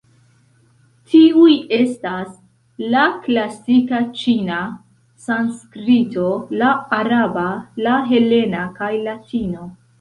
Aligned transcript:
Tiuj 1.09 1.51
estas: 1.77 2.31
la 2.95 3.03
klasika 3.27 4.01
ĉina, 4.23 4.63
Sanskrito, 5.29 6.27
la 6.65 6.75
araba, 7.01 7.47
la 7.87 8.03
helena, 8.11 8.69
kaj 8.83 8.93
Latino. 9.09 9.73